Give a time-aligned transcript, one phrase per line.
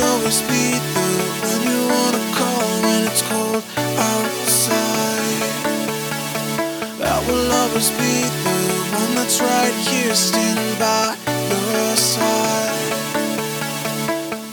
[0.00, 0.78] always be
[1.64, 3.62] you wanna call when it's cold
[4.10, 5.42] outside.
[7.02, 8.58] I will always be the
[9.00, 11.16] one that's right here, standing by
[11.50, 12.92] your side.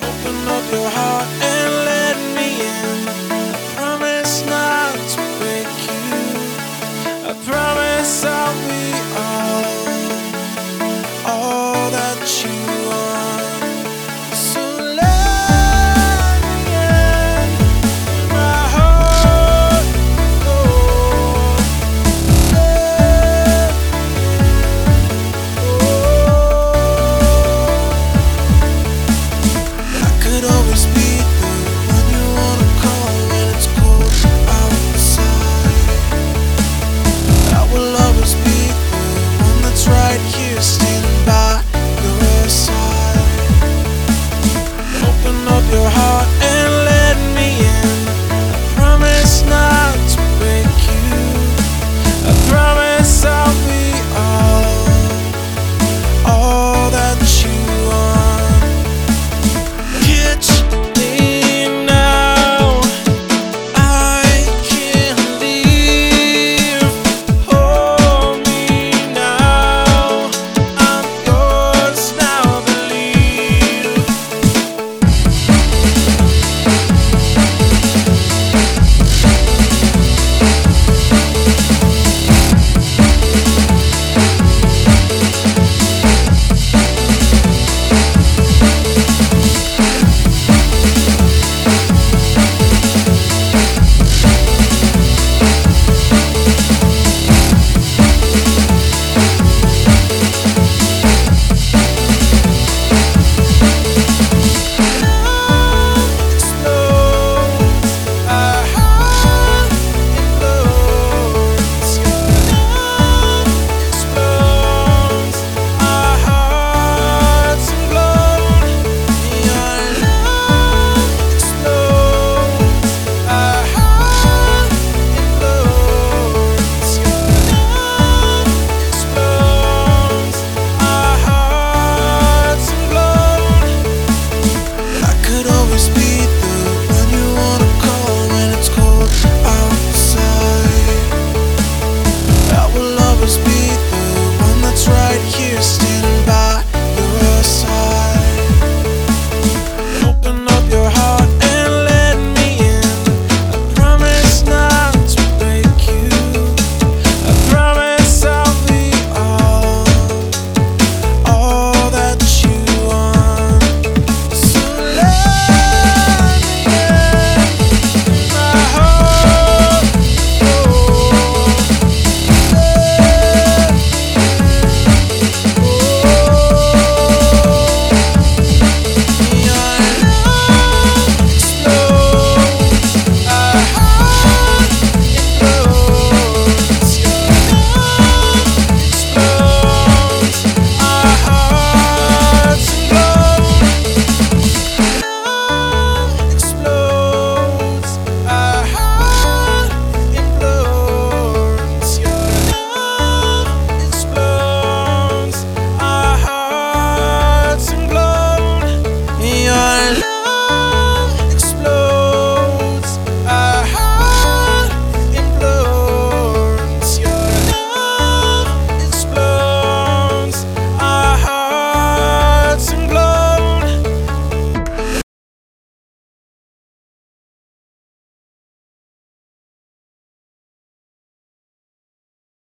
[0.09, 2.99] Open up your heart and let me in.
[3.31, 6.25] I promise not to break you.
[7.29, 9.34] I promise I'll be.